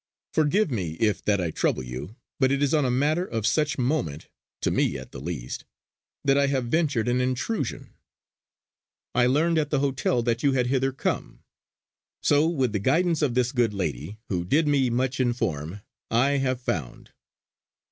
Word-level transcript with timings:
Forgive 0.33 0.71
me 0.71 0.93
if 0.93 1.23
that 1.25 1.39
I 1.39 1.51
trouble 1.51 1.83
you, 1.83 2.15
but 2.39 2.51
it 2.51 2.63
is 2.63 2.73
on 2.73 2.85
a 2.85 2.89
matter 2.89 3.23
of 3.23 3.45
such 3.45 3.77
moment, 3.77 4.29
to 4.61 4.71
me 4.71 4.97
at 4.97 5.11
the 5.11 5.19
least, 5.21 5.63
that 6.23 6.39
I 6.39 6.47
have 6.47 6.65
ventured 6.65 7.07
an 7.07 7.21
intrusion. 7.21 7.93
I 9.13 9.27
learned 9.27 9.59
at 9.59 9.69
the 9.69 9.77
hotel 9.77 10.23
that 10.23 10.41
you 10.41 10.53
had 10.53 10.65
hither 10.65 10.91
come; 10.91 11.43
so 12.23 12.47
with 12.47 12.73
the 12.73 12.79
guidance 12.79 13.21
of 13.21 13.35
this 13.35 13.51
good 13.51 13.75
lady, 13.75 14.17
who 14.27 14.43
did 14.43 14.67
me 14.67 14.89
much 14.89 15.19
inform, 15.19 15.81
I 16.09 16.37
have 16.39 16.59
found." 16.59 17.11